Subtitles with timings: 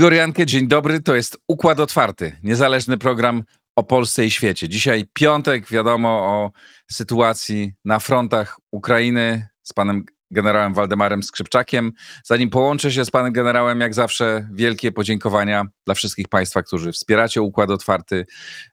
[0.00, 1.00] Igor Jankę, dzień dobry.
[1.00, 3.42] To jest Układ Otwarty, niezależny program
[3.76, 4.68] o Polsce i świecie.
[4.68, 6.50] Dzisiaj piątek, wiadomo o
[6.90, 11.92] sytuacji na frontach Ukrainy z panem generałem Waldemarem Skrzypczakiem.
[12.24, 17.42] Zanim połączę się z panem generałem, jak zawsze wielkie podziękowania dla wszystkich państwa, którzy wspieracie
[17.42, 18.26] Układ Otwarty,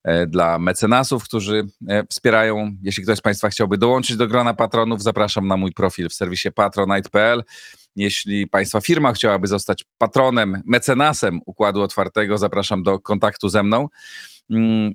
[0.03, 2.71] e, dla mecenasów, którzy e, wspierają.
[2.81, 6.51] Jeśli ktoś z państwa chciałby dołączyć do grona patronów, zapraszam na mój profil w serwisie
[6.51, 7.43] patronite.pl.
[7.97, 13.87] Jeśli Państwa firma chciałaby zostać patronem, mecenasem Układu Otwartego, zapraszam do kontaktu ze mną.
[14.49, 14.93] Mm,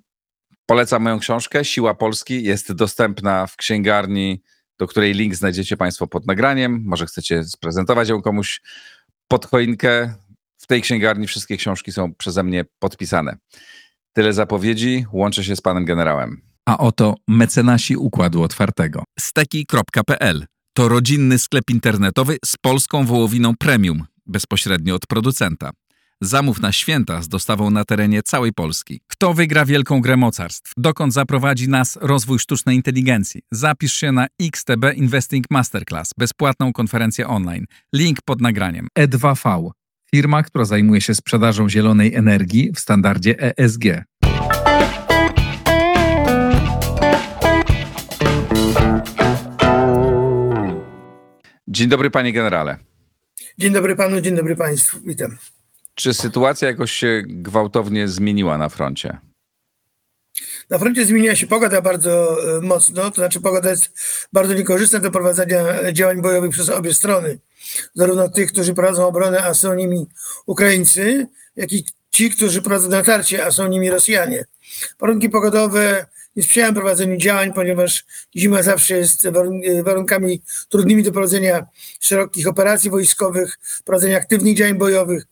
[0.66, 2.42] polecam moją książkę Siła Polski.
[2.44, 4.42] Jest dostępna w księgarni,
[4.78, 6.82] do której link znajdziecie Państwo pod nagraniem.
[6.84, 8.60] Może chcecie sprezentować ją komuś
[9.28, 10.14] pod choinkę.
[10.58, 13.36] W tej księgarni wszystkie książki są przeze mnie podpisane.
[14.12, 15.04] Tyle zapowiedzi.
[15.12, 16.42] Łączę się z panem generałem.
[16.66, 19.04] A oto mecenasi Układu Otwartego.
[19.18, 25.70] steki.pl to rodzinny sklep internetowy z polską wołowiną premium, bezpośrednio od producenta.
[26.20, 29.00] Zamów na święta z dostawą na terenie całej Polski.
[29.06, 30.72] Kto wygra wielką grę mocarstw?
[30.76, 33.42] Dokąd zaprowadzi nas rozwój sztucznej inteligencji?
[33.50, 37.64] Zapisz się na XTB Investing Masterclass, bezpłatną konferencję online.
[37.92, 38.88] Link pod nagraniem.
[38.98, 39.70] E2V,
[40.14, 43.84] firma, która zajmuje się sprzedażą zielonej energii w standardzie ESG.
[51.72, 52.76] Dzień dobry, panie generale.
[53.58, 54.98] Dzień dobry panu, dzień dobry państwu.
[55.04, 55.38] Witam.
[55.94, 59.18] Czy sytuacja jakoś się gwałtownie zmieniła na froncie?
[60.70, 63.90] Na froncie zmieniła się pogoda bardzo e, mocno, to znaczy pogoda jest
[64.32, 67.38] bardzo niekorzystna do prowadzenia działań bojowych przez obie strony.
[67.94, 70.06] Zarówno tych, którzy prowadzą obronę, a są nimi
[70.46, 74.44] Ukraińcy, jak i ci, którzy prowadzą natarcie, a są nimi Rosjanie.
[75.00, 78.04] Warunki pogodowe nie sprzyjają prowadzeniu działań, ponieważ
[78.36, 79.28] zima zawsze jest
[79.84, 81.66] warunkami trudnymi do prowadzenia
[82.00, 85.26] szerokich operacji wojskowych, prowadzenia aktywnych działań bojowych.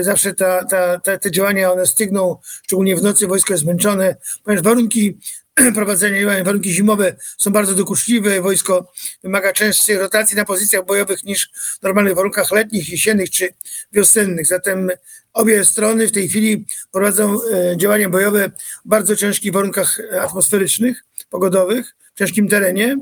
[0.00, 4.64] Zawsze ta, ta, ta, te działania one stygną, szczególnie w nocy wojsko jest zmęczone, ponieważ
[4.64, 5.18] warunki
[5.74, 8.40] prowadzenia działań, warunki zimowe są bardzo dokuczliwe.
[8.40, 8.92] Wojsko
[9.22, 13.48] wymaga częstszej rotacji na pozycjach bojowych niż w normalnych warunkach letnich, jesiennych czy
[13.92, 14.46] wiosennych.
[14.46, 14.90] Zatem
[15.32, 18.50] obie strony w tej chwili prowadzą e, działania bojowe
[18.84, 22.98] w bardzo ciężkich warunkach atmosferycznych, pogodowych, w ciężkim terenie.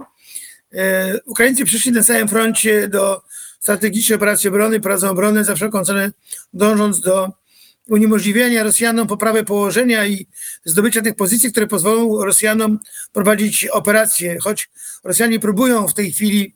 [0.75, 3.23] E, Ukraińcy przyszli na całym froncie do
[3.61, 6.13] strategicznej operacji obrony, prowadzą obronę za wszelką cenę,
[6.53, 7.33] dążąc do
[7.89, 10.27] uniemożliwiania Rosjanom poprawy położenia i
[10.65, 12.79] zdobycia tych pozycji, które pozwolą Rosjanom
[13.13, 14.39] prowadzić operacje.
[14.41, 14.71] Choć
[15.05, 16.55] Rosjanie próbują w tej chwili,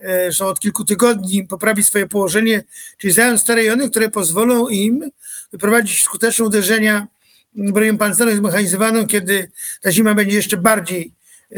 [0.00, 2.64] e, są od kilku tygodni, poprawić swoje położenie,
[2.98, 5.10] czyli zająć te rejony, które pozwolą im
[5.52, 7.06] wyprowadzić skuteczne uderzenia
[7.54, 11.12] bronią pancerną zmechanizowaną, kiedy ta zima będzie jeszcze bardziej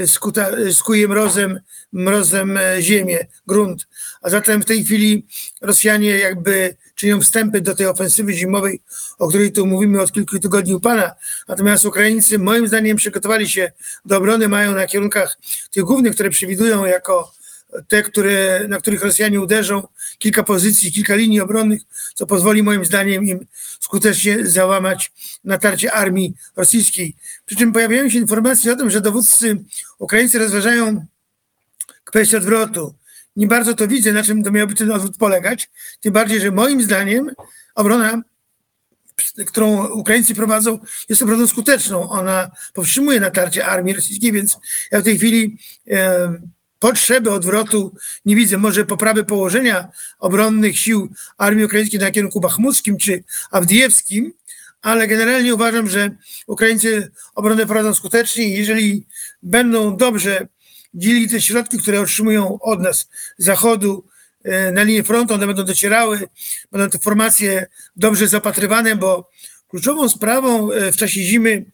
[0.07, 1.61] skuta, skuje mrozem,
[1.93, 3.87] mrozem e, ziemię, grunt.
[4.23, 5.27] A zatem w tej chwili
[5.61, 8.83] Rosjanie jakby czynią wstępy do tej ofensywy zimowej,
[9.19, 11.15] o której tu mówimy od kilku tygodni u Pana.
[11.49, 13.73] Natomiast Ukraińcy moim zdaniem przygotowali się
[14.05, 15.39] do obrony, mają na kierunkach
[15.71, 17.33] tych głównych, które przewidują jako
[17.89, 19.89] te, które, na których Rosjanie uderzą,
[20.19, 21.81] kilka pozycji, kilka linii obronnych,
[22.15, 23.47] co pozwoli moim zdaniem im
[23.81, 25.13] skutecznie załamać
[25.45, 27.17] natarcie armii rosyjskiej.
[27.47, 29.57] Przy czym pojawiają się informacje o tym, że dowódcy
[29.99, 31.07] ukraińscy rozważają
[32.05, 32.95] kwestię odwrotu.
[33.37, 35.71] Nie bardzo to widzę, na czym to miałby ten odwrót polegać.
[36.01, 37.31] Tym bardziej, że moim zdaniem
[37.75, 38.23] obrona
[39.47, 40.79] którą Ukraińcy prowadzą,
[41.09, 42.11] jest obroną skuteczną.
[42.11, 44.59] Ona powstrzymuje natarcie armii rosyjskiej, więc
[44.91, 45.59] ja w tej chwili
[46.79, 47.95] potrzeby odwrotu
[48.25, 48.59] nie widzę.
[48.59, 49.89] Może poprawy położenia
[50.19, 54.33] obronnych sił armii ukraińskiej na kierunku bachmuckim czy awdijewskim,
[54.83, 56.11] ale generalnie uważam, że
[56.47, 59.07] Ukraińcy obronę prowadzą skutecznie i jeżeli
[59.43, 60.49] będą dobrze
[60.95, 64.07] dzielili te środki, które otrzymują od nas z zachodu
[64.45, 66.21] e, na linię frontu, one będą docierały,
[66.73, 67.67] będą te formacje
[67.97, 69.31] dobrze zapatrywane, bo
[69.69, 71.65] kluczową sprawą e, w czasie zimy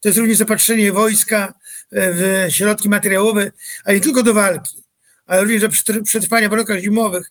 [0.00, 1.54] to jest również zapatrzenie wojska
[1.92, 3.52] w środki materiałowe,
[3.84, 4.82] a nie tylko do walki,
[5.26, 7.30] ale również do przetrwania w warunkach zimowych.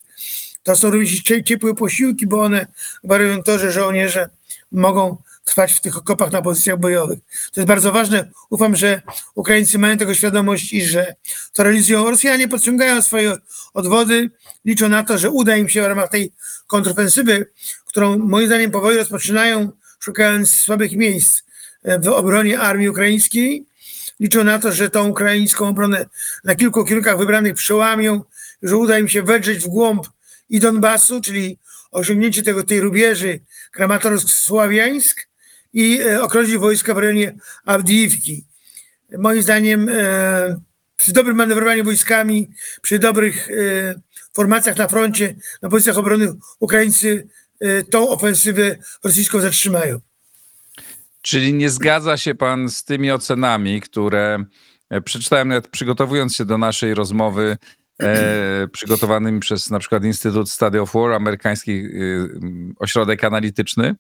[0.64, 2.68] To są również ciepłe posiłki, bo one
[3.04, 4.30] gwarują to, że żołnierze
[4.72, 7.20] mogą trwać w tych okopach na pozycjach bojowych.
[7.54, 8.32] To jest bardzo ważne.
[8.50, 9.02] Ufam, że
[9.36, 11.16] Ukraińcy mają tego świadomość i że
[11.54, 12.10] to realizują.
[12.10, 13.36] Rosjanie podciągają swoje
[13.74, 14.30] odwody,
[14.66, 16.34] liczą na to, że uda im się w ramach tej
[16.68, 17.52] kontrofensywy,
[17.86, 21.44] którą moim zdaniem powoli rozpoczynają, szukając słabych miejsc
[21.84, 23.66] w obronie armii ukraińskiej,
[24.20, 26.06] liczą na to, że tą ukraińską obronę
[26.44, 28.24] na kilku kierunkach wybranych przełamią,
[28.64, 30.08] że uda im się wedrzeć w głąb
[30.50, 31.60] i Donbasu, czyli
[31.92, 33.40] osiągnięcie tego, tej rubieży
[33.78, 35.16] Kramatorsk-Sławiańsk
[35.74, 37.36] i e, okrążyć wojska w rejonie
[37.66, 38.46] Awdijiwki.
[39.18, 40.62] Moim zdaniem e,
[40.98, 42.50] przy dobrym manewrowaniu wojskami,
[42.82, 43.54] przy dobrych e,
[44.34, 47.28] formacjach na froncie, na pozycjach obrony Ukraińcy
[47.64, 50.00] y, tą ofensywę rosyjską zatrzymają.
[51.30, 54.44] Czyli nie zgadza się pan z tymi ocenami, które
[54.90, 57.58] e, przeczytałem nawet przygotowując się do naszej rozmowy,
[58.02, 61.88] e, przygotowanymi przez na przykład Instytut Study of War, amerykański e,
[62.80, 63.96] ośrodek analityczny,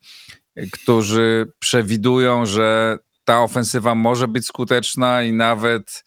[0.56, 6.04] e, którzy przewidują, że ta ofensywa może być skuteczna i nawet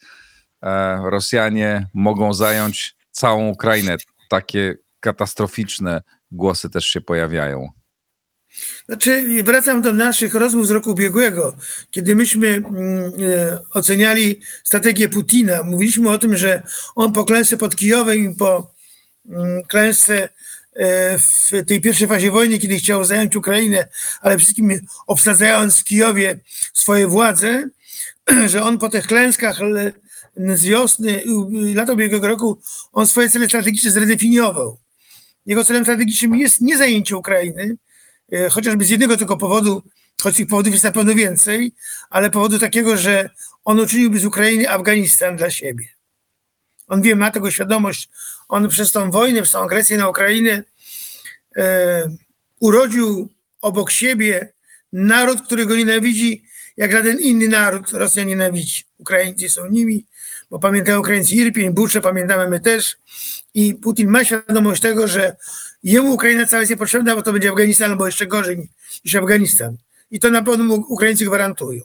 [0.63, 3.95] e, Rosjanie mogą zająć całą Ukrainę.
[4.29, 7.82] Takie katastroficzne głosy też się pojawiają.
[8.85, 11.55] Znaczy, wracam do naszych rozmów z roku ubiegłego,
[11.91, 15.63] kiedy myśmy mm, e, oceniali strategię Putina.
[15.63, 16.63] Mówiliśmy o tym, że
[16.95, 18.73] on po klęsce pod Kijowem i po
[19.29, 20.29] mm, klęsce
[20.73, 23.87] e, w tej pierwszej fazie wojny, kiedy chciał zająć Ukrainę,
[24.21, 26.39] ale wszystkim obsadzając w Kijowie
[26.73, 27.69] swoje władze,
[28.51, 29.59] że on po tych klęskach
[30.37, 31.23] z wiosny,
[31.75, 32.61] lata ubiegłego roku,
[32.91, 34.77] on swoje cele strategiczne zredefiniował.
[35.45, 37.77] Jego celem strategicznym jest nie zajęcie Ukrainy,
[38.51, 39.83] chociażby z jednego tylko powodu,
[40.21, 41.73] choć tych powodów jest na pewno więcej,
[42.09, 43.29] ale powodu takiego, że
[43.65, 45.87] on uczyniłby z Ukrainy Afganistan dla siebie.
[46.87, 48.09] On wie, ma tego świadomość.
[48.47, 50.63] On przez tą wojnę, przez tą agresję na Ukrainę
[51.57, 52.09] e,
[52.59, 53.29] urodził
[53.61, 54.53] obok siebie
[54.93, 56.43] naród, który go nienawidzi,
[56.77, 58.83] jak żaden inny naród Rosja nienawidzi.
[58.97, 60.05] Ukraińcy są nimi,
[60.49, 62.97] bo pamiętają Ukraińcy Irpień, Bucze, pamiętamy my też.
[63.53, 65.35] I Putin ma świadomość tego, że
[65.83, 68.69] jemu Ukraina cała jest niepotrzebna, bo to będzie Afganistan albo jeszcze gorzej
[69.05, 69.77] niż Afganistan.
[70.11, 71.81] I to na pewno Ukraińcy gwarantują.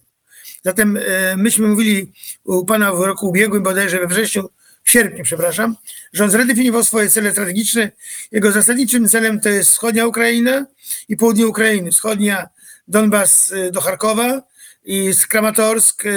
[0.64, 2.12] Zatem e, myśmy mówili
[2.44, 4.48] u pana w roku ubiegłym, bodajże we wrześniu,
[4.84, 5.76] w sierpniu, przepraszam,
[6.12, 7.90] że on zredefiniował swoje cele strategiczne.
[8.32, 10.66] Jego zasadniczym celem to jest wschodnia Ukraina
[11.08, 11.90] i południe Ukrainy.
[11.90, 12.48] Wschodnia
[12.88, 14.42] Donbas e, do Charkowa
[14.84, 16.10] i Kramatorsk, e,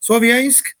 [0.00, 0.76] Słowiańsk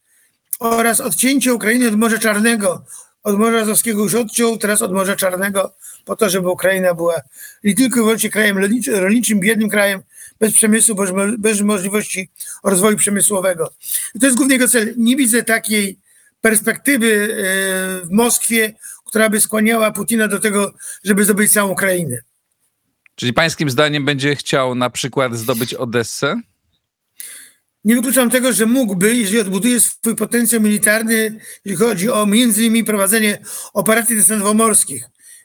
[0.58, 2.84] oraz odcięcie Ukrainy od Morza Czarnego.
[3.22, 5.74] Od Morza Azowskiego już odciął, teraz od Morza Czarnego,
[6.04, 7.20] po to, żeby Ukraina była
[7.64, 10.02] nie tylko i wyłącznie krajem rolniczy- rolniczym, biednym krajem,
[10.40, 10.96] bez przemysłu,
[11.38, 12.30] bez możliwości
[12.64, 13.72] rozwoju przemysłowego.
[14.14, 14.94] I to jest główny jego cel.
[14.96, 15.98] Nie widzę takiej
[16.40, 18.74] perspektywy e, w Moskwie,
[19.06, 20.72] która by skłaniała Putina do tego,
[21.04, 22.18] żeby zdobyć całą Ukrainę.
[23.14, 26.40] Czyli pańskim zdaniem będzie chciał na przykład zdobyć Odessę?
[27.84, 32.84] Nie wykluczam tego, że mógłby, jeżeli odbuduje swój potencjał militarny, jeżeli chodzi o między innymi
[32.84, 33.38] prowadzenie
[33.72, 35.02] operacji desantowo-morskich.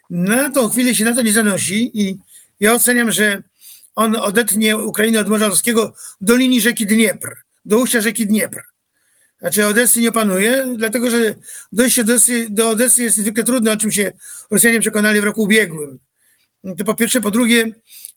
[0.10, 2.18] Na tą chwilę się na to nie zanosi i
[2.60, 3.44] ja oceniam, że
[3.96, 7.30] on odetnie Ukrainę od Morza Azowskiego do linii rzeki Dniepr,
[7.66, 8.62] do ujścia rzeki Dniepr.
[9.40, 11.36] Znaczy Odessy nie opanuje, dlatego że
[11.72, 14.12] dojście do Odessy, do Odessy jest niezwykle trudne, o czym się
[14.52, 16.00] Rosjanie przekonali w roku ubiegłym.
[16.78, 17.22] To po pierwsze.
[17.22, 17.66] Po drugie,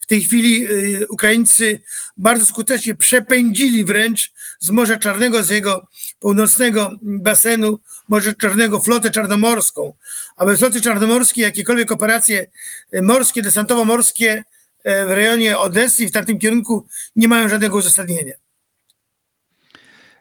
[0.00, 1.80] w tej chwili y, Ukraińcy
[2.16, 5.86] bardzo skutecznie przepędzili wręcz z Morza Czarnego, z jego
[6.20, 7.78] północnego basenu
[8.08, 9.94] Morza Czarnego flotę czarnomorską.
[10.36, 12.46] A bez floty czarnomorskiej jakiekolwiek operacje
[12.94, 14.42] y, morskie, desantowo-morskie y,
[14.84, 16.86] w rejonie Odessy i w tamtym kierunku
[17.16, 18.34] nie mają żadnego uzasadnienia.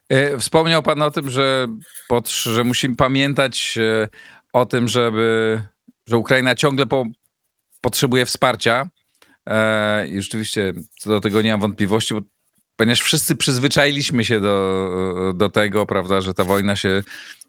[0.10, 1.68] E, Wspomniał Pan o tym, że,
[2.12, 4.08] potrz- że musimy pamiętać e,
[4.54, 5.62] o tym, żeby,
[6.08, 7.06] że Ukraina ciągle po,
[7.88, 8.90] potrzebuje wsparcia.
[9.46, 12.22] E, I rzeczywiście co do tego nie mam wątpliwości, bo,
[12.76, 17.04] ponieważ wszyscy przyzwyczailiśmy się do, do tego, prawda, że ta wojna się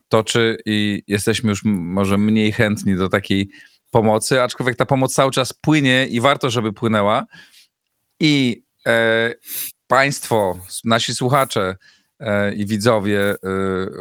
[0.09, 3.51] toczy i jesteśmy już może mniej chętni do takiej
[3.91, 7.27] pomocy, aczkolwiek ta pomoc cały czas płynie i warto, żeby płynęła.
[8.21, 9.35] I e,
[9.87, 11.77] państwo, nasi słuchacze,
[12.57, 13.37] i widzowie e,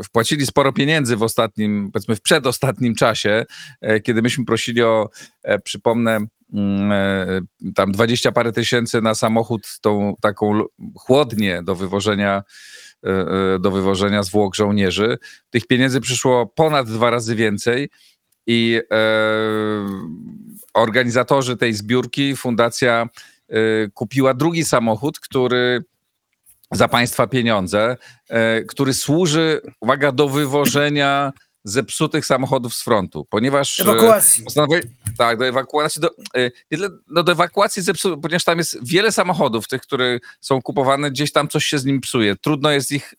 [0.04, 3.46] wpłacili sporo pieniędzy w ostatnim, powiedzmy w przedostatnim czasie,
[3.82, 5.10] e, kiedy myśmy prosili o,
[5.44, 6.20] e, przypomnę,
[6.54, 10.62] mm, e, tam 20 parę tysięcy na samochód, tą taką
[10.96, 12.44] chłodnię do wywożenia,
[13.06, 15.18] e, e, do wywożenia zwłok żołnierzy.
[15.50, 17.90] Tych pieniędzy przyszło ponad dwa razy więcej
[18.48, 18.98] i e,
[20.74, 23.10] organizatorzy tej zbiórki, fundacja
[23.50, 23.58] e,
[23.94, 25.84] kupiła drugi samochód, który
[26.72, 27.98] za państwa pieniądze,
[28.30, 31.32] e, który służy, uwaga, do wywożenia
[31.64, 33.80] zepsutych samochodów z frontu, ponieważ...
[33.80, 34.44] e, Ewakuacji.
[35.18, 36.52] Tak, do ewakuacji, do, e,
[37.08, 41.48] no do ewakuacji zepsu, ponieważ tam jest wiele samochodów, tych, które są kupowane, gdzieś tam
[41.48, 42.36] coś się z nimi psuje.
[42.36, 43.14] Trudno jest ich,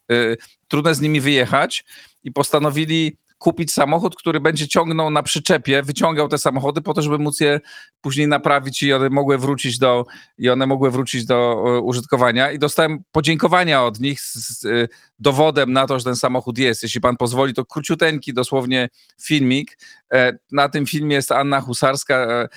[0.69, 1.85] trudno z nimi wyjechać
[2.25, 7.19] i postanowili kupić samochód, który będzie ciągnął na przyczepie, wyciągał te samochody po to, żeby
[7.19, 7.61] móc je
[8.01, 10.07] później naprawić i one mogły wrócić do,
[10.39, 12.51] i one mogły wrócić do e, użytkowania.
[12.51, 16.83] I dostałem podziękowania od nich z, z e, dowodem na to, że ten samochód jest.
[16.83, 18.89] Jeśli pan pozwoli, to króciuteńki dosłownie
[19.23, 19.79] filmik.
[20.13, 22.49] E, Na tym filmie jest Anna Husarska,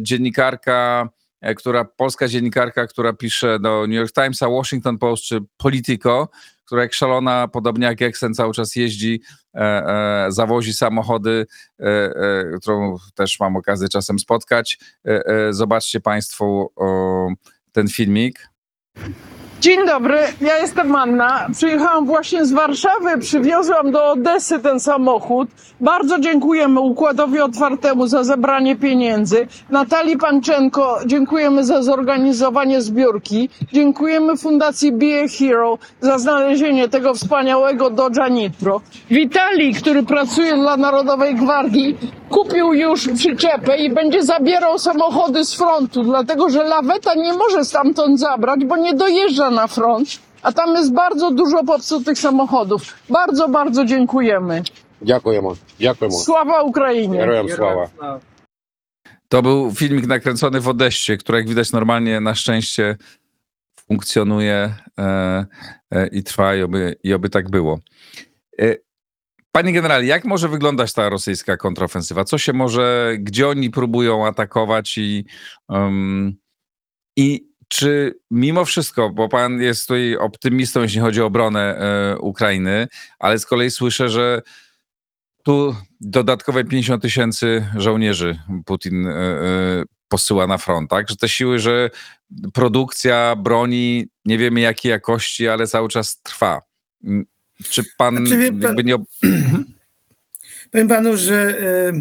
[0.00, 1.08] dziennikarka
[1.56, 6.28] która, polska dziennikarka, która pisze do New York Timesa, Washington Post czy Politico,
[6.64, 9.22] która jak szalona, podobnie jak Exxon cały czas jeździ,
[9.54, 11.46] e, e, zawozi samochody,
[11.80, 14.78] e, e, którą też mam okazję czasem spotkać.
[15.06, 17.28] E, e, zobaczcie Państwo o,
[17.72, 18.48] ten filmik.
[19.62, 21.46] Dzień dobry, ja jestem Anna.
[21.52, 25.48] Przyjechałam właśnie z Warszawy, przywiozłam do Odesy ten samochód.
[25.80, 29.46] Bardzo dziękujemy Układowi Otwartemu za zebranie pieniędzy.
[29.70, 33.48] Natalii Panczenko dziękujemy za zorganizowanie zbiórki.
[33.72, 38.80] Dziękujemy Fundacji Be a Hero za znalezienie tego wspaniałego Dodge'a Nitro.
[39.10, 41.96] Witali, który pracuje dla Narodowej Gwardii,
[42.31, 48.19] kupił już przyczepę i będzie zabierał samochody z frontu, dlatego że laweta nie może stamtąd
[48.19, 50.09] zabrać, bo nie dojeżdża na front,
[50.41, 52.81] a tam jest bardzo dużo popsutych samochodów.
[53.09, 54.63] Bardzo, bardzo dziękujemy.
[55.01, 55.55] Дякуємо.
[55.79, 56.17] Дякуємо.
[56.17, 57.19] Sława Ukrainie!
[57.19, 57.89] Героям слава.
[59.29, 62.97] To był filmik nakręcony w Odeście, który jak widać normalnie na szczęście
[63.87, 65.45] funkcjonuje e,
[65.91, 67.79] e, i trwa i oby, i oby tak było.
[68.61, 68.75] E,
[69.52, 72.24] Panie generale, jak może wyglądać ta rosyjska kontrofensywa?
[72.24, 75.24] Co się może, gdzie oni próbują atakować i,
[75.68, 76.36] um,
[77.16, 82.88] i czy mimo wszystko, bo pan jest tutaj optymistą, jeśli chodzi o obronę e, Ukrainy,
[83.18, 84.42] ale z kolei słyszę, że
[85.42, 91.08] tu dodatkowe 50 tysięcy żołnierzy Putin e, e, posyła na front, tak?
[91.08, 91.90] Że te siły, że
[92.54, 96.60] produkcja broni, nie wiemy jakiej jakości, ale cały czas trwa.
[97.70, 98.96] Czy pan Znaczy, pan- jakby nie...
[100.70, 101.92] Powiem panu, że e,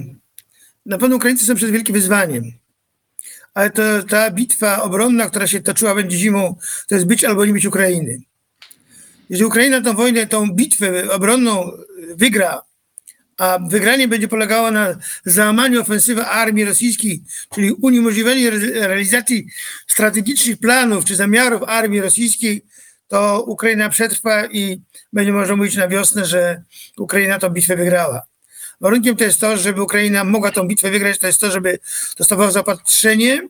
[0.85, 2.43] na pewno Ukraińcy są przed wielkim wyzwaniem.
[3.53, 6.55] Ale to, ta bitwa obronna, która się toczyła będzie zimą,
[6.87, 8.21] to jest być albo nie być Ukrainy.
[9.29, 11.71] Jeżeli Ukraina tą wojnę, tą bitwę obronną
[12.15, 12.61] wygra,
[13.37, 19.47] a wygranie będzie polegało na załamaniu ofensywy armii rosyjskiej, czyli uniemożliwieniu re- realizacji
[19.87, 22.65] strategicznych planów czy zamiarów armii rosyjskiej,
[23.11, 24.81] to Ukraina przetrwa i
[25.13, 26.63] będzie można mówić na wiosnę, że
[26.97, 28.21] Ukraina tą bitwę wygrała.
[28.81, 31.79] Warunkiem to jest to, żeby Ukraina mogła tą bitwę wygrać, to jest to, żeby
[32.17, 33.47] dostawała zaopatrzenie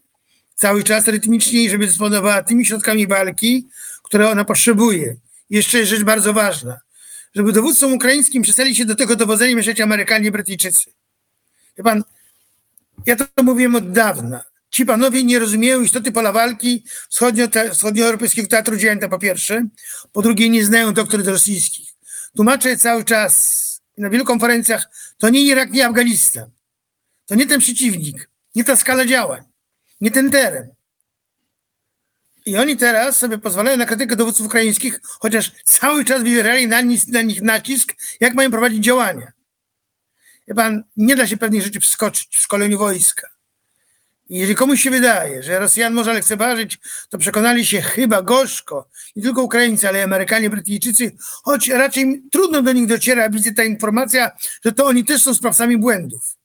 [0.56, 3.68] cały czas rytmicznie i żeby dysponowała tymi środkami walki,
[4.04, 5.16] które ona potrzebuje.
[5.50, 6.80] Jeszcze jest rzecz bardzo ważna.
[7.36, 10.92] Żeby dowódcom ukraińskim przestali się do tego dowodzenia mieszać Amerykanie i Brytyjczycy.
[11.78, 12.04] Wie pan,
[13.06, 14.44] ja to mówiłem od dawna.
[14.72, 19.68] Ci panowie nie rozumieją istoty pola walki wschodnio, wschodnioeuropejskiego teatru działań, to po pierwsze.
[20.12, 21.90] Po drugie, nie znają doktryn rosyjskich.
[22.36, 23.62] Tłumaczę cały czas
[23.98, 26.50] na wielu konferencjach, to nie Irak, nie Afganistan.
[27.26, 29.44] To nie ten przeciwnik, nie ta skala działań,
[30.02, 30.74] nie ten teren.
[32.46, 37.22] I oni teraz sobie pozwalają na krytykę dowódców ukraińskich, chociaż cały czas wywierali na na
[37.22, 39.32] nich nacisk, jak mają prowadzić działania.
[40.48, 43.41] Wie pan, nie da się pewnych rzeczy przeskoczyć w szkoleniu wojska.
[44.32, 49.44] Jeżeli komuś się wydaje, że Rosjan może lekceważyć, to przekonali się chyba gorzko, nie tylko
[49.44, 51.12] Ukraińcy, ale i Amerykanie, Brytyjczycy,
[51.44, 54.32] choć raczej trudno do nich dociera, widzę ta informacja,
[54.66, 56.38] że to oni też są sprawcami błędów.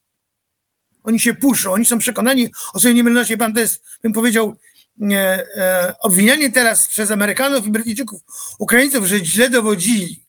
[1.02, 3.36] Oni się puszczą, oni są przekonani o swojej niemylności.
[3.36, 4.56] Pan to jest, bym powiedział,
[5.02, 5.14] e,
[5.56, 8.20] e, obwinianie teraz przez Amerykanów i Brytyjczyków
[8.58, 10.24] Ukraińców, że źle dowodzili.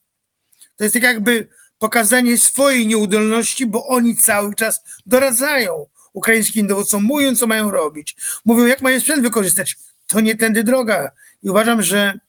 [0.76, 1.48] To jest tak jakby
[1.80, 5.86] pokazanie swojej nieudolności, bo oni cały czas doradzają
[6.18, 8.16] ukraińskim dowódcom, mówią, co mają robić.
[8.46, 9.78] Mówią, jak mają sprzęt wykorzystać.
[10.08, 11.12] To nie tędy droga.
[11.44, 12.20] I uważam, że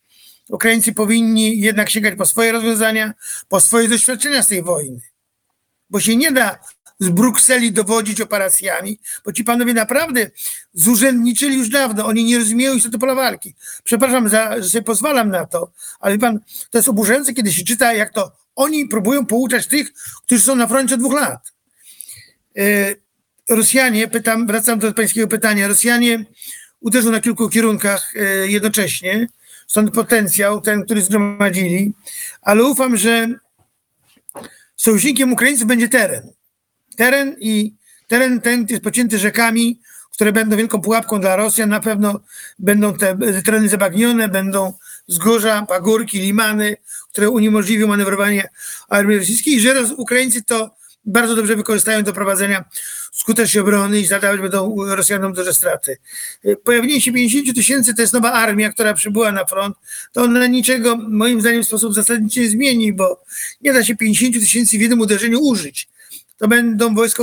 [0.48, 3.14] Ukraińcy powinni jednak sięgać po swoje rozwiązania,
[3.48, 5.00] po swoje doświadczenia z tej wojny.
[5.90, 6.58] Bo się nie da
[7.00, 10.30] z Brukseli dowodzić operacjami, bo ci panowie naprawdę
[10.72, 12.06] zurzędniczyli już dawno.
[12.06, 13.54] Oni nie rozumieją istoty pola walki.
[13.84, 16.40] Przepraszam, za, że sobie pozwalam na to, ale pan,
[16.70, 19.92] to jest oburzające, kiedy się czyta, jak to oni próbują pouczać tych,
[20.26, 21.52] którzy są na froncie od dwóch lat.
[22.54, 23.07] Yy,
[23.48, 26.24] Rosjanie, pytam, wracam do pańskiego pytania, Rosjanie
[26.80, 29.28] uderzą na kilku kierunkach e, jednocześnie,
[29.66, 31.92] stąd potencjał, ten, który zgromadzili,
[32.42, 33.28] ale ufam, że
[34.76, 36.32] sojusznikiem Ukraińców będzie teren.
[36.96, 37.74] Teren i
[38.06, 39.80] teren ten jest pocięty rzekami,
[40.12, 41.68] które będą wielką pułapką dla Rosjan.
[41.68, 42.20] Na pewno
[42.58, 44.72] będą te tereny zabagnione, będą
[45.08, 46.76] wzgórza, pagórki, limany,
[47.12, 48.48] które uniemożliwią manewrowanie
[48.88, 50.70] armii rosyjskiej i że Ukraińcy to
[51.04, 52.64] bardzo dobrze wykorzystają do prowadzenia
[53.12, 55.96] skutecznej obrony i zadawać będą Rosjanom duże straty.
[56.44, 59.76] Y, Pojawienie się 50 tysięcy to jest nowa armia, która przybyła na front.
[60.12, 63.22] To ona niczego moim zdaniem w sposób zasadniczy nie zmieni, bo
[63.60, 65.88] nie da się 50 tysięcy w jednym uderzeniu użyć.
[66.38, 67.22] To będą wojska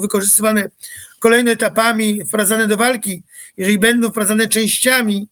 [0.00, 0.70] wykorzystywane
[1.18, 3.22] kolejnymi etapami, wprowadzane do walki.
[3.56, 5.28] Jeżeli będą wprowadzane częściami,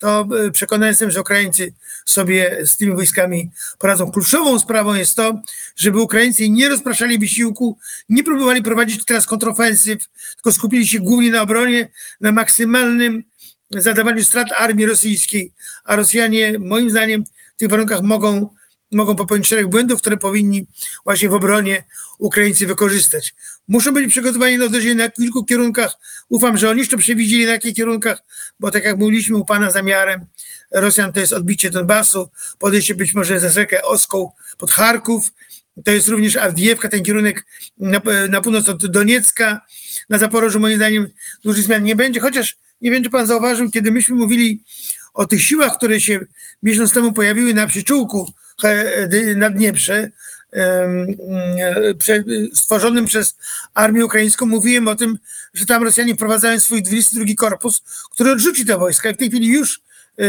[0.00, 1.72] to y, przekonany jestem, że Ukraińcy
[2.04, 4.10] sobie z tymi wojskami poradzą.
[4.10, 5.42] Kluczową sprawą jest to,
[5.76, 7.78] żeby Ukraińcy nie rozpraszali wysiłku,
[8.08, 9.98] nie próbowali prowadzić teraz kontrofensyw,
[10.34, 11.88] tylko skupili się głównie na obronie,
[12.20, 13.24] na maksymalnym
[13.70, 15.52] zadawaniu strat armii rosyjskiej,
[15.84, 18.54] a Rosjanie moim zdaniem w tych warunkach mogą,
[18.92, 20.66] mogą popełnić szereg błędów, które powinni
[21.04, 21.84] właśnie w obronie
[22.18, 23.34] Ukraińcy wykorzystać.
[23.68, 25.92] Muszą być przygotowani na uderzenie na kilku kierunkach.
[26.28, 28.22] Ufam, że oni już to przewidzieli na jakich kierunkach,
[28.60, 30.26] bo tak jak mówiliśmy u Pana zamiarem
[30.70, 32.28] Rosjan to jest odbicie Donbasu,
[32.58, 35.32] podejście być może za rzekę Oską pod Charków,
[35.84, 37.46] to jest również Awdijiewka, ten kierunek
[37.78, 39.60] na, na północ od Doniecka,
[40.08, 41.08] na Zaporożu moim zdaniem
[41.44, 44.64] dużych zmian nie będzie, chociaż nie wiem, czy pan zauważył, kiedy myśmy mówili
[45.14, 46.20] o tych siłach, które się
[46.62, 48.32] miesiąc temu pojawiły na przyczółku
[49.36, 50.10] na Dnieprze,
[50.52, 50.88] e,
[52.54, 53.36] stworzonym przez
[53.74, 55.18] armię ukraińską, mówiłem o tym,
[55.54, 59.48] że tam Rosjanie wprowadzają swój 22 korpus, który odrzuci te wojska i w tej chwili
[59.48, 59.80] już
[60.18, 60.24] e,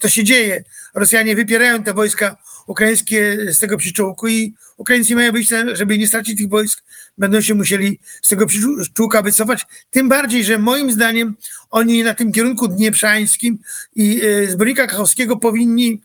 [0.00, 0.64] to się dzieje.
[0.94, 6.38] Rosjanie wypierają te wojska ukraińskie z tego przyczółku i Ukraińcy mają być, żeby nie stracić
[6.38, 6.82] tych wojsk,
[7.18, 9.66] będą się musieli z tego przyczółka wycofać.
[9.90, 11.36] Tym bardziej, że moim zdaniem
[11.70, 13.58] oni na tym kierunku dnieprzańskim
[13.96, 16.02] i e, z Bronika Kachowskiego powinni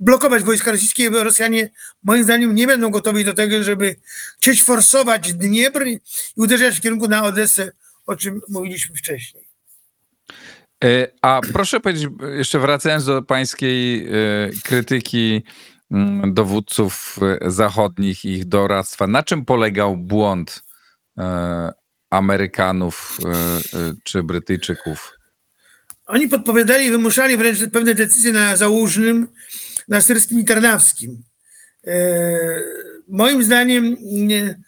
[0.00, 1.70] blokować wojska rosyjskie, bo Rosjanie
[2.02, 3.96] moim zdaniem nie będą gotowi do tego, żeby
[4.40, 6.00] chcieć forsować Dniepr i
[6.36, 7.72] uderzać w kierunku na Odessę,
[8.06, 9.50] o czym mówiliśmy wcześniej.
[10.84, 14.10] E, A proszę powiedzieć, jeszcze wracając do pańskiej e,
[14.64, 15.42] krytyki
[15.90, 20.62] mm, dowódców e, zachodnich i ich doradztwa, na czym polegał błąd
[22.10, 23.18] Amerykanów
[24.04, 25.12] czy Brytyjczyków?
[26.06, 29.28] Oni podpowiadali wymuszali wręcz pewne decyzje na Załużnym,
[29.90, 31.22] na Syrskim i Tarnawskim.
[31.86, 32.00] E,
[33.08, 34.60] moim zdaniem nie,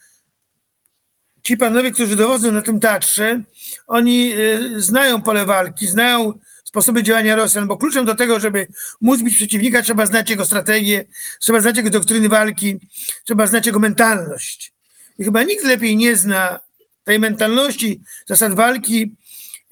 [1.42, 3.42] ci panowie, którzy dowodzą na tym teatrze,
[3.86, 8.66] oni e, znają pole walki, znają sposoby działania Rosjan, bo kluczem do tego, żeby
[9.00, 11.04] móc bić przeciwnika, trzeba znać jego strategię,
[11.40, 12.78] trzeba znać jego doktryny walki,
[13.24, 14.72] trzeba znać jego mentalność.
[15.18, 16.60] I chyba nikt lepiej nie zna
[17.04, 19.16] tej mentalności, zasad walki,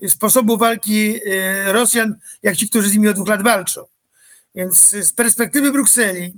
[0.08, 3.84] sposobu walki e, Rosjan, jak ci, którzy z nimi od dwóch lat walczą.
[4.54, 6.34] Więc z perspektywy Brukseli,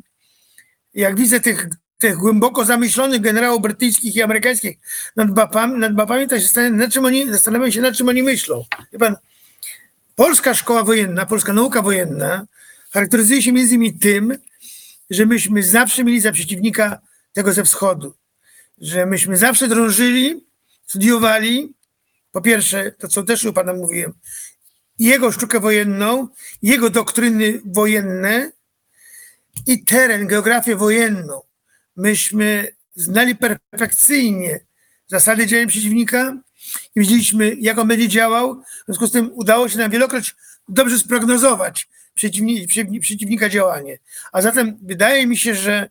[0.95, 4.79] jak widzę tych, tych głęboko zamyślonych generałów brytyjskich i amerykańskich
[5.17, 8.23] nad mapami, nad mapami to się zastanawiam, nad czym oni, zastanawiam się, nad czym oni
[8.23, 8.65] myślą.
[8.93, 9.17] Wie pan,
[10.15, 12.47] polska szkoła wojenna, polska nauka wojenna
[12.91, 14.39] charakteryzuje się między innymi tym,
[15.11, 17.01] że myśmy zawsze mieli za przeciwnika
[17.33, 18.15] tego ze wschodu.
[18.79, 20.47] Że myśmy zawsze drążyli,
[20.87, 21.75] studiowali,
[22.33, 24.13] po pierwsze, to co też u pana mówiłem,
[24.99, 26.29] jego sztukę wojenną,
[26.63, 28.53] jego doktryny wojenne
[29.67, 31.41] i teren, geografię wojenną.
[31.97, 34.61] Myśmy znali perfekcyjnie
[35.07, 36.37] zasady działania przeciwnika
[36.97, 38.63] i wiedzieliśmy, jak on będzie działał.
[38.63, 40.35] W związku z tym udało się nam wielokroć
[40.69, 43.99] dobrze sprognozować przeciwni- przeciwnika działanie.
[44.33, 45.91] A zatem wydaje mi się, że,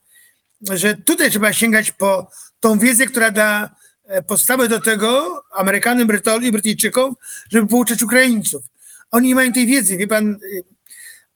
[0.61, 6.43] że tutaj trzeba sięgać po tą wiedzę, która da e, podstawę do tego Amerykanom, Brytol
[6.43, 7.15] i Brytyjczykom,
[7.51, 8.70] żeby pouczać Ukraińców.
[9.11, 9.97] Oni nie mają tej wiedzy.
[9.97, 10.63] Wie pan, y,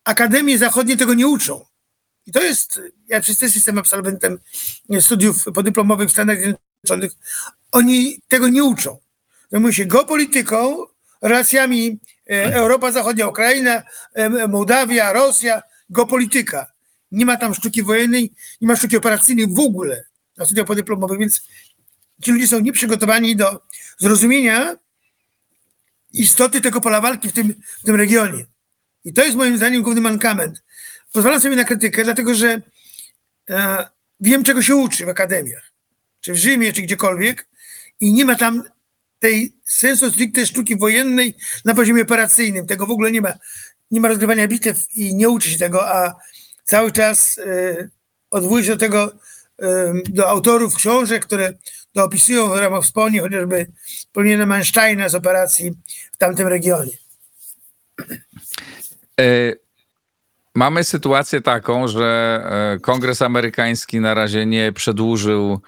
[0.03, 1.65] akademie zachodnie tego nie uczą.
[2.25, 4.39] I to jest, ja przez też jestem absolwentem
[4.99, 7.11] studiów podyplomowych w Stanach Zjednoczonych.
[7.71, 8.97] Oni tego nie uczą.
[9.51, 10.85] Zajmują się geopolityką,
[11.21, 13.83] relacjami e, Europa Zachodnia, Ukraina,
[14.49, 16.71] Mołdawia, Rosja, geopolityka.
[17.11, 20.03] Nie ma tam sztuki wojennej, nie ma sztuki operacyjnej w ogóle
[20.37, 21.41] na studiach podyplomowych, więc
[22.23, 23.61] ci ludzie są nieprzygotowani do
[23.97, 24.75] zrozumienia
[26.21, 28.45] istoty tego pola walki w tym, w tym regionie.
[29.05, 30.63] I to jest moim zdaniem główny mankament.
[31.11, 32.61] Pozwalam sobie na krytykę, dlatego że
[33.49, 33.87] e,
[34.19, 35.71] wiem, czego się uczy w akademiach,
[36.21, 37.47] czy w Rzymie, czy gdziekolwiek,
[37.99, 38.63] i nie ma tam
[39.19, 42.67] tej sensu stricte sztuki wojennej na poziomie operacyjnym.
[42.67, 43.33] Tego w ogóle nie ma.
[43.91, 46.15] Nie ma rozgrywania bitew i nie uczy się tego, a
[46.63, 47.89] cały czas e,
[48.31, 49.11] odwołuje się do tego,
[50.09, 51.53] do autorów książek, które
[51.93, 53.67] to opisują w ramach wspomnień, chociażby
[54.13, 55.71] Polina Mansteina z operacji
[56.11, 56.91] w tamtym regionie.
[59.19, 59.53] E,
[60.57, 62.41] Mamy sytuację taką, że
[62.75, 65.61] e, Kongres Amerykański na razie nie przedłużył,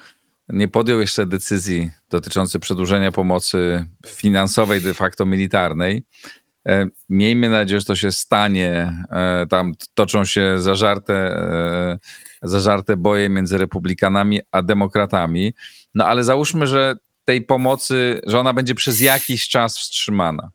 [0.49, 6.03] nie podjął jeszcze decyzji dotyczącej przedłużenia pomocy finansowej, de facto militarnej.
[6.67, 8.93] E, Miejmy nadzieję, że to się stanie.
[9.49, 11.39] Tam toczą się zażarte,
[12.41, 15.53] zażarte boje między republikanami a demokratami.
[15.95, 16.95] No ale załóżmy, że
[17.25, 20.49] tej pomocy, że ona będzie przez jakiś czas wstrzymana.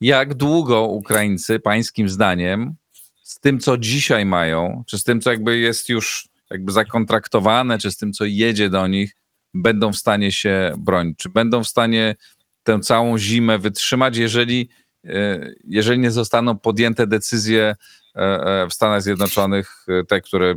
[0.00, 2.74] Jak długo Ukraińcy, pańskim zdaniem,
[3.22, 7.90] z tym, co dzisiaj mają, czy z tym, co jakby jest już jakby zakontraktowane, czy
[7.90, 9.16] z tym, co jedzie do nich,
[9.54, 11.18] będą w stanie się bronić?
[11.18, 12.14] Czy będą w stanie
[12.62, 14.68] tę całą zimę wytrzymać, jeżeli,
[15.04, 17.76] e, jeżeli nie zostaną podjęte decyzje
[18.16, 20.54] e, e, w Stanach Zjednoczonych, te, które,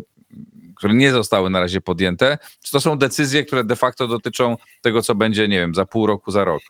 [0.81, 2.37] które nie zostały na razie podjęte?
[2.63, 6.07] Czy to są decyzje, które de facto dotyczą tego, co będzie, nie wiem, za pół
[6.07, 6.61] roku, za rok?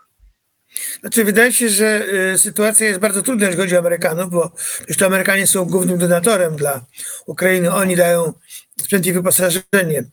[1.02, 4.97] Znaczy, wydaje się, że y, sytuacja jest bardzo trudna, jeśli chodzi o Amerykanów, bo przecież
[4.97, 6.86] to Amerykanie są głównym donatorem dla
[7.26, 7.74] Ukrainy.
[7.74, 8.34] Oni dają
[8.82, 10.04] sprzęt i wyposażenie.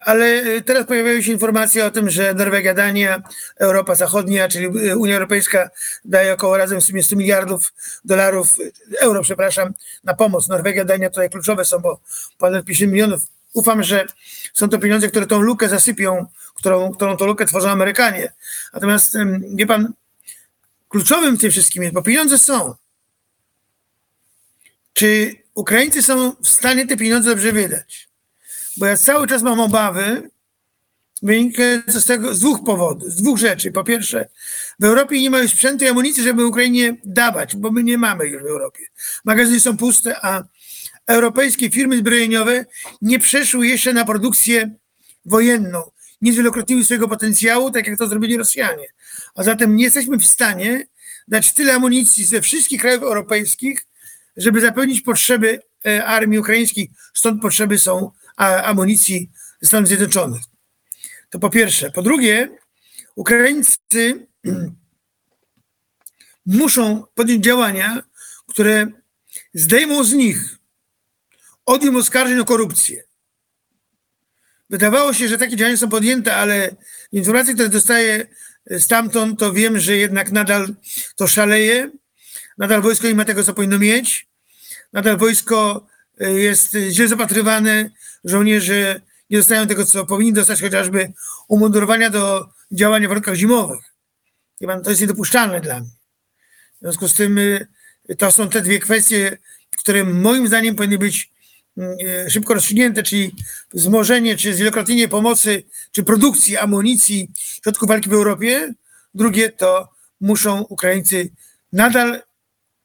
[0.00, 3.22] Ale y, teraz pojawiają się informacje o tym, że Norwegia, Dania,
[3.56, 5.70] Europa Zachodnia, czyli y, Unia Europejska
[6.04, 7.72] daje około razem w sumie 100 miliardów
[8.04, 10.48] dolarów, y, euro, przepraszam, na pomoc.
[10.48, 12.00] Norwegia, Dania tutaj kluczowe są, bo
[12.38, 13.22] ponad 50 milionów.
[13.52, 14.06] Ufam, że
[14.54, 18.32] są to pieniądze, które tą lukę zasypią, którą, którą tą lukę tworzą Amerykanie.
[18.74, 19.16] Natomiast,
[19.54, 19.92] wie pan,
[20.88, 22.74] kluczowym w tym wszystkim jest, bo pieniądze są.
[24.92, 28.09] Czy Ukraińcy są w stanie te pieniądze dobrze wydać?
[28.76, 30.30] Bo ja cały czas mam obawy,
[31.22, 33.72] wynikające z tego z dwóch powodów, z dwóch rzeczy.
[33.72, 34.28] Po pierwsze,
[34.80, 38.26] w Europie nie ma już sprzętu i amunicji, żeby Ukrainie dawać, bo my nie mamy
[38.26, 38.86] już w Europie.
[39.24, 40.44] Magazyny są puste, a
[41.06, 42.66] europejskie firmy zbrojeniowe
[43.02, 44.74] nie przeszły jeszcze na produkcję
[45.24, 45.82] wojenną.
[46.20, 48.86] Nie zwielokrotniły swojego potencjału, tak jak to zrobili Rosjanie.
[49.34, 50.86] A zatem nie jesteśmy w stanie
[51.28, 53.86] dać tyle amunicji ze wszystkich krajów europejskich,
[54.36, 56.90] żeby zapełnić potrzeby e, armii ukraińskiej.
[57.14, 60.42] Stąd potrzeby są amunicji ze Stanów Zjednoczonych.
[61.30, 61.90] To po pierwsze.
[61.90, 62.48] Po drugie,
[63.16, 64.26] Ukraińcy
[66.46, 68.02] muszą podjąć działania,
[68.48, 68.86] które
[69.54, 70.58] zdejmą z nich
[71.66, 73.02] odium oskarżeń o korupcję.
[74.70, 76.76] Wydawało się, że takie działania są podjęte, ale
[77.12, 78.26] informacje, które dostaję
[78.78, 80.74] stamtąd, to wiem, że jednak nadal
[81.16, 81.90] to szaleje.
[82.58, 84.28] Nadal wojsko nie ma tego, co powinno mieć.
[84.92, 85.86] Nadal wojsko
[86.22, 87.90] y, jest źle zapatrywane.
[88.24, 91.12] Żołnierze nie dostają tego, co powinni dostać, chociażby
[91.48, 93.94] umundurowania do działania w warunkach zimowych.
[94.84, 95.90] To jest niedopuszczalne dla mnie.
[96.76, 97.66] W związku z tym y,
[98.18, 99.38] to są te dwie kwestie,
[99.78, 101.30] które moim zdaniem powinny być
[101.78, 103.34] y, szybko rozstrzygnięte, czyli
[103.74, 107.30] wzmożenie czy zwielokrotnienie pomocy czy produkcji amunicji,
[107.62, 108.74] środków walki w Europie.
[109.14, 109.88] Drugie to
[110.20, 111.30] muszą Ukraińcy
[111.72, 112.22] nadal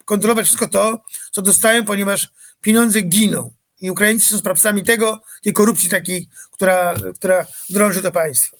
[0.06, 2.30] kontrolować wszystko to, co dostają, ponieważ
[2.62, 3.54] pieniądze giną.
[3.86, 8.58] I Ukraińcy są sprawcami tego, tej korupcji takiej, która, która drąży to państwo.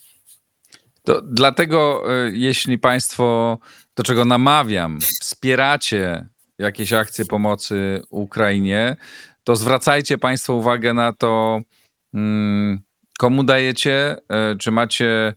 [1.04, 3.58] To dlatego, y, jeśli Państwo,
[3.96, 6.28] do czego namawiam, wspieracie
[6.60, 8.96] jakieś akcje pomocy Ukrainie,
[9.44, 11.62] to zwracajcie Państwo uwagę na to,
[12.14, 12.80] mm,
[13.20, 14.18] komu dajecie,
[14.54, 15.34] y, czy macie.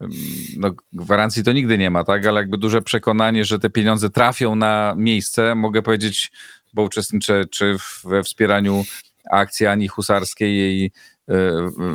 [0.00, 0.12] mm,
[0.56, 2.26] No, gwarancji to nigdy nie ma, tak?
[2.26, 5.54] Ale jakby duże przekonanie, że te pieniądze trafią na miejsce.
[5.54, 6.32] Mogę powiedzieć,
[6.72, 8.84] bo uczestniczę czy we wspieraniu
[9.30, 10.92] akcji Ani Husarskiej, jej
[11.30, 11.34] y,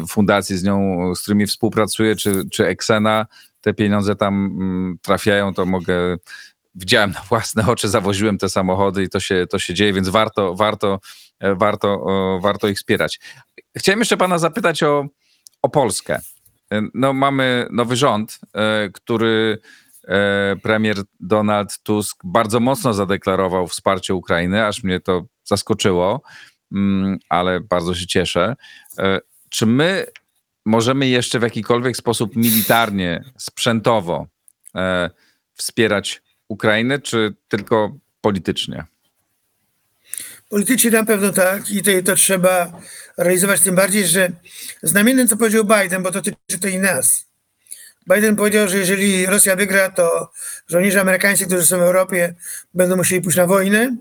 [0.10, 3.26] fundacji z nią, z którymi współpracuję, czy, czy Exena,
[3.62, 6.18] te pieniądze tam mm, trafiają, to mogę.
[6.78, 10.56] Widziałem na własne oczy, zawoziłem te samochody i to się, to się dzieje, więc warto,
[10.56, 11.00] warto,
[11.40, 12.06] e, warto,
[12.42, 13.20] warto ich wspierać.
[13.78, 15.06] Chciałem jeszcze pana zapytać o,
[15.62, 16.20] o Polskę.
[16.72, 19.58] E, No, mamy nowy rząd, e, który
[20.08, 26.22] e, premier Donald Tusk bardzo mocno zadeklarował wsparcie Ukrainy, aż mnie to zaskoczyło,
[27.30, 28.56] ale bardzo się cieszę.
[29.00, 30.06] E, Czy my
[30.66, 34.28] możemy jeszcze w jakikolwiek sposób militarnie, sprzętowo
[34.76, 35.10] e,
[35.54, 38.86] wspierać Ukrainę, czy tylko politycznie?
[40.50, 42.82] Politycznie na pewno tak i to, to trzeba
[43.18, 44.32] realizować, tym bardziej, że
[44.84, 47.26] znamiennym, co powiedział Biden, bo to dotyczy to i nas.
[48.14, 50.32] Biden powiedział, że jeżeli Rosja wygra, to
[50.68, 52.36] żołnierze amerykańscy, którzy są w Europie,
[52.74, 53.98] będą musieli pójść na wojnę,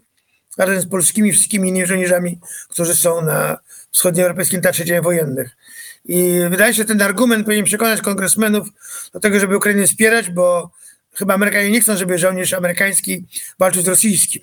[0.58, 3.58] razem z polskimi wszystkimi innymi żołnierzami, którzy są na
[3.90, 5.56] wschodnioeuropejskim teatrze działań wojennych.
[6.04, 8.68] I wydaje się, że ten argument powinien przekonać kongresmenów
[9.12, 10.70] do tego, żeby Ukrainę wspierać, bo
[11.14, 13.26] chyba Amerykanie nie chcą, żeby żołnierz amerykański
[13.58, 14.42] walczył z rosyjskim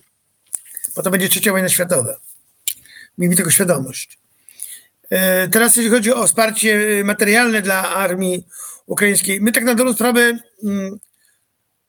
[0.95, 2.17] bo to będzie trzecia wojna światowa.
[3.17, 4.19] Miejmy tego świadomość.
[5.09, 8.47] E, Teraz jeśli chodzi o wsparcie e, materialne dla armii
[8.85, 10.99] ukraińskiej, my tak na dobrą sprawę mm,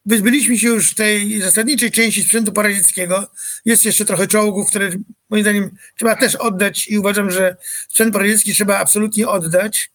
[0.07, 3.27] wyzbyliśmy się już tej zasadniczej części sprzętu poradzieckiego.
[3.65, 4.91] Jest jeszcze trochę czołgów, które
[5.31, 7.57] moim zdaniem trzeba też oddać i uważam, że
[7.89, 9.91] sprzęt poradziecki trzeba absolutnie oddać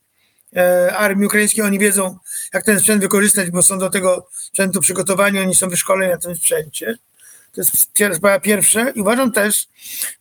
[0.56, 1.64] e, armii ukraińskiej.
[1.64, 2.18] Oni wiedzą,
[2.54, 6.36] jak ten sprzęt wykorzystać, bo są do tego sprzętu przygotowani, oni są wyszkoleni na tym
[6.36, 6.98] sprzęcie.
[7.52, 7.78] To jest
[8.18, 8.90] sprawa pierwsza.
[8.90, 9.68] I uważam też,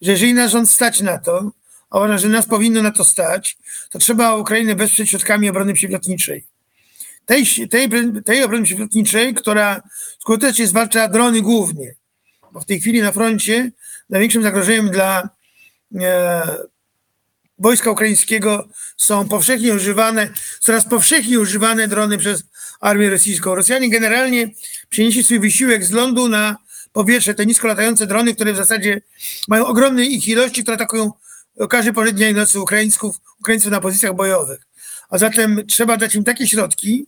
[0.03, 1.51] że jeżeli nasz rząd stać na to,
[1.91, 3.59] a uważam, że nas powinno na to stać,
[3.91, 6.56] to trzeba Ukrainę wesprzeć środkami obrony przeciwlotniczej.
[7.27, 7.91] Tej, tej,
[8.25, 9.83] tej obrony przeciwlotniczej, która
[10.21, 11.95] skutecznie zwalcza drony głównie.
[12.53, 13.73] Bo w tej chwili na froncie
[14.11, 15.29] największym zagrożeniem dla
[16.01, 16.57] e,
[17.59, 22.43] wojska ukraińskiego są powszechnie używane, coraz powszechniej używane drony przez
[22.81, 23.55] armię rosyjską.
[23.55, 24.49] Rosjanie generalnie
[24.89, 26.57] przenieśli swój wysiłek z lądu na
[26.93, 29.01] powietrze, te nisko latające drony, które w zasadzie
[29.49, 31.13] mają ogromne ich ilości, które atakują
[31.71, 34.61] każdy porze i nocy Ukraińców, Ukraińców na pozycjach bojowych.
[35.09, 37.07] A zatem trzeba dać im takie środki,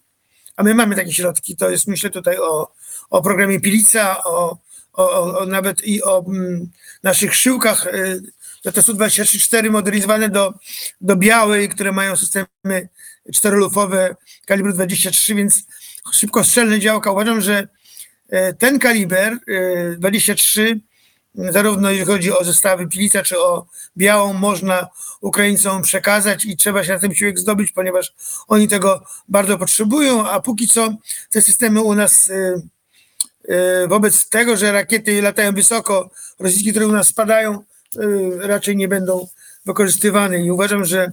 [0.59, 2.73] a my mamy takie środki, to jest myślę tutaj o,
[3.11, 4.59] o programie Pilica, o,
[4.92, 6.71] o, o, nawet i o mm,
[7.03, 8.23] naszych szyłkach y,
[8.73, 10.55] to Su-24 modernizowane do,
[11.01, 12.47] do białej, które mają systemy
[13.35, 14.16] czterolufowe
[14.47, 15.62] kalibru 23, więc
[16.12, 17.11] szybkostrzelne działka.
[17.11, 17.68] Uważam, że
[18.29, 20.81] e, ten kaliber e, 23,
[21.35, 24.88] zarówno jeżeli chodzi o zestawy Pilica czy o białą, można
[25.21, 28.14] Ukraińcom przekazać i trzeba się na ten siłek zdobyć, ponieważ
[28.49, 30.95] oni tego bardzo potrzebują, a póki co
[31.31, 32.61] te systemy u nas e,
[33.49, 37.62] e, wobec tego, że rakiety latają wysoko, rosyjskie, które u nas spadają, e,
[38.38, 39.29] raczej nie będą
[39.67, 41.12] wykorzystywane i uważam, że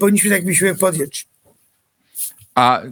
[0.00, 1.28] powinniśmy taki wysiłek podjąć.
[2.54, 2.82] A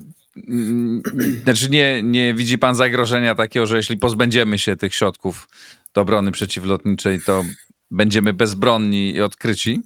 [1.44, 5.49] znaczy nie, nie widzi pan zagrożenia takiego, że jeśli pozbędziemy się tych środków
[5.94, 7.44] do obrony przeciwlotniczej, to
[7.90, 9.83] będziemy bezbronni i odkryci?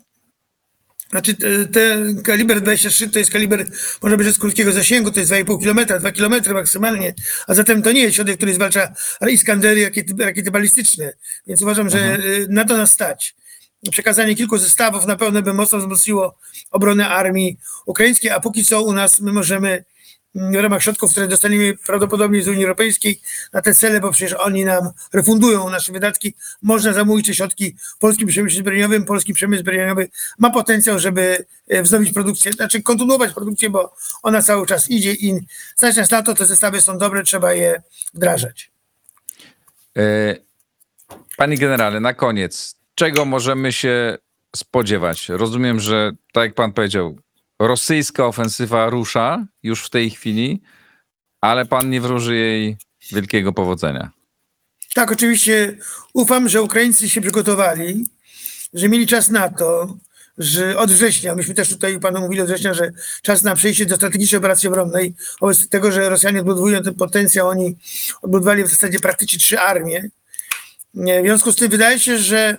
[1.11, 3.67] Znaczy te- ten kaliber 23 to jest kaliber,
[4.03, 7.15] można powiedzieć, z krótkiego zasięgu, to jest 2,5 km, 2 km maksymalnie,
[7.47, 8.95] a zatem to nie jest środek, który zwalcza
[9.31, 11.13] Iskandery, rakiety, rakiety balistyczne,
[11.47, 13.35] więc uważam, że y, na to nas stać.
[13.91, 16.39] Przekazanie kilku zestawów na pewno by mocno wzmocniło
[16.71, 19.85] obronę armii ukraińskiej, a póki co u nas my możemy mm,
[20.35, 23.21] w ramach środków, które dostaniemy prawdopodobnie z Unii Europejskiej
[23.53, 28.29] na te cele, bo przecież oni nam refundują nasze wydatki, można zamówić te środki polskim
[28.29, 29.05] przemyśle zbrojeniowym.
[29.05, 34.67] Polski przemysł zbrojeniowy ma potencjał, żeby e, wznowić produkcję, znaczy kontynuować produkcję, bo ona cały
[34.67, 35.41] czas idzie i
[35.77, 37.83] stać nas na to, te zestawy są dobre, trzeba je
[38.15, 38.71] wdrażać.
[39.97, 40.37] E,
[41.37, 44.19] Panie generale, na koniec, czego możemy się
[44.57, 45.29] spodziewać?
[45.29, 47.19] Rozumiem, że tak jak pan powiedział,
[47.61, 50.63] rosyjska ofensywa rusza już w tej chwili,
[51.41, 52.77] ale pan nie wróży jej
[53.13, 54.11] wielkiego powodzenia.
[54.95, 55.77] Tak, oczywiście
[56.15, 58.07] ufam, że Ukraińcy się przygotowali,
[58.75, 59.97] że mieli czas na to,
[60.39, 62.91] że od września, myśmy też tutaj panu mówili od września, że
[63.23, 67.77] czas na przejście do strategicznej operacji obronnej, wobec tego, że Rosjanie odbudowują ten potencjał, oni
[68.23, 70.09] odbudowali w zasadzie praktycznie trzy armie.
[70.95, 72.59] W związku z tym wydaje się, że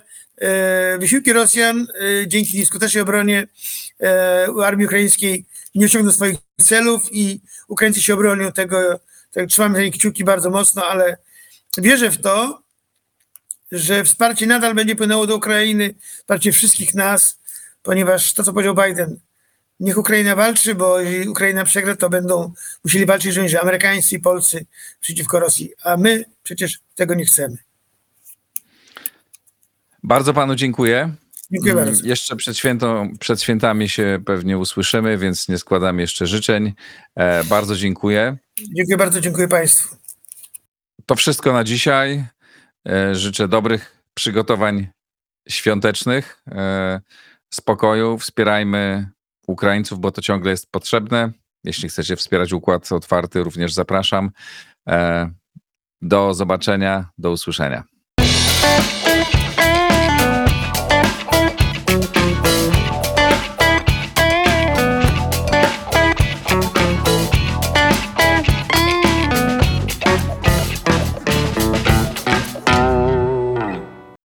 [0.98, 3.46] wysiłki Rosjan e, dzięki nieskutecznej obronie
[4.02, 9.00] e, armii ukraińskiej nie osiągną swoich celów i Ukraińcy się obronią tego,
[9.32, 11.16] tak, trzymamy nich kciuki bardzo mocno, ale
[11.78, 12.62] wierzę w to,
[13.72, 17.38] że wsparcie nadal będzie płynęło do Ukrainy, wsparcie wszystkich nas,
[17.82, 19.20] ponieważ to, co powiedział Biden,
[19.80, 22.52] niech Ukraina walczy, bo jeżeli Ukraina przegra, to będą
[22.84, 24.66] musieli walczyć żołnierze amerykańscy i polscy
[25.00, 27.71] przeciwko Rosji, a my przecież tego nie chcemy.
[30.02, 31.14] Bardzo panu dziękuję.
[31.50, 32.06] Dziękuję Mm, bardzo.
[32.06, 36.72] Jeszcze przed, świętą, przed świętami się pewnie usłyszymy, więc nie składam jeszcze życzeń.
[37.16, 38.36] E, bardzo dziękuję.
[38.76, 39.96] Dziękuję bardzo, dziękuję Państwu.
[41.06, 42.24] To wszystko na dzisiaj.
[42.88, 44.86] E, życzę dobrych przygotowań
[45.48, 47.00] świątecznych, e,
[47.54, 48.18] spokoju.
[48.18, 49.10] Wspierajmy
[49.46, 51.32] Ukraińców, bo to ciągle jest potrzebne.
[51.64, 54.30] Jeśli chcecie wspierać Układ Otwarty, również zapraszam.
[54.88, 55.30] E,
[56.02, 57.84] Do zobaczenia, do usłyszenia.